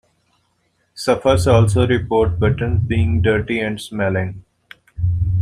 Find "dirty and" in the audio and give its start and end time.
3.21-3.79